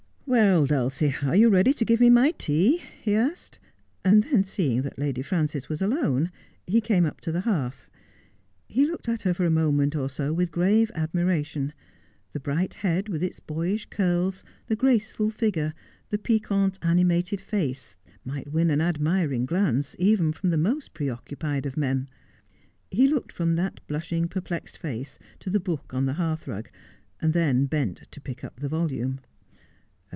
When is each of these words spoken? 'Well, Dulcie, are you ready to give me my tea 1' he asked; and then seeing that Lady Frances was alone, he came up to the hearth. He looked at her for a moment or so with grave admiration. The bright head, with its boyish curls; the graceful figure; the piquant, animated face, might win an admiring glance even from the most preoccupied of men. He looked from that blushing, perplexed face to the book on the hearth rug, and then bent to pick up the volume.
'Well, 0.41 0.65
Dulcie, 0.65 1.13
are 1.23 1.35
you 1.35 1.49
ready 1.49 1.73
to 1.73 1.83
give 1.83 1.99
me 1.99 2.09
my 2.09 2.31
tea 2.31 2.77
1' 2.77 2.85
he 3.03 3.15
asked; 3.15 3.59
and 4.05 4.23
then 4.23 4.45
seeing 4.45 4.81
that 4.83 4.97
Lady 4.97 5.21
Frances 5.21 5.67
was 5.67 5.81
alone, 5.81 6.31
he 6.65 6.79
came 6.79 7.03
up 7.05 7.19
to 7.21 7.33
the 7.33 7.41
hearth. 7.41 7.89
He 8.69 8.85
looked 8.85 9.09
at 9.09 9.23
her 9.23 9.33
for 9.33 9.45
a 9.45 9.49
moment 9.51 9.93
or 9.93 10.07
so 10.07 10.31
with 10.31 10.49
grave 10.53 10.89
admiration. 10.95 11.73
The 12.31 12.39
bright 12.39 12.75
head, 12.75 13.09
with 13.09 13.21
its 13.21 13.41
boyish 13.41 13.87
curls; 13.87 14.41
the 14.67 14.77
graceful 14.77 15.29
figure; 15.29 15.73
the 16.11 16.17
piquant, 16.17 16.79
animated 16.81 17.41
face, 17.41 17.97
might 18.23 18.53
win 18.53 18.69
an 18.71 18.79
admiring 18.79 19.43
glance 19.43 19.97
even 19.99 20.31
from 20.31 20.49
the 20.49 20.55
most 20.57 20.93
preoccupied 20.93 21.65
of 21.65 21.75
men. 21.75 22.07
He 22.89 23.05
looked 23.09 23.33
from 23.33 23.57
that 23.57 23.85
blushing, 23.85 24.29
perplexed 24.29 24.77
face 24.77 25.19
to 25.39 25.49
the 25.49 25.59
book 25.59 25.93
on 25.93 26.05
the 26.05 26.13
hearth 26.13 26.47
rug, 26.47 26.69
and 27.21 27.33
then 27.33 27.65
bent 27.65 28.03
to 28.11 28.21
pick 28.21 28.45
up 28.45 28.61
the 28.61 28.69
volume. 28.69 29.19